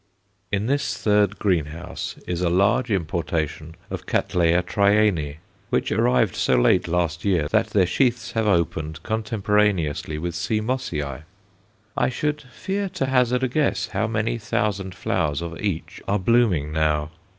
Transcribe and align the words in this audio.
In 0.51 0.65
this 0.65 0.97
third 0.97 1.37
greenhouse 1.37 2.15
is 2.25 2.41
a 2.41 2.49
large 2.49 2.89
importation 2.89 3.75
of 3.91 4.07
Cattleya 4.07 4.63
Trianæ, 4.63 5.35
which 5.69 5.91
arrived 5.91 6.35
so 6.35 6.55
late 6.55 6.87
last 6.87 7.23
year 7.23 7.47
that 7.49 7.67
their 7.67 7.85
sheaths 7.85 8.31
have 8.31 8.47
opened 8.47 9.03
contemporaneously 9.03 10.17
with 10.17 10.33
C. 10.33 10.59
Mossiæ. 10.59 11.21
I 11.95 12.09
should 12.09 12.41
fear 12.41 12.89
to 12.89 13.05
hazard 13.05 13.43
a 13.43 13.47
guess 13.47 13.89
how 13.89 14.07
many 14.07 14.39
thousand 14.39 14.95
flowers 14.95 15.39
of 15.43 15.61
each 15.61 16.01
are 16.07 16.17
blooming 16.17 16.71
now. 16.71 17.11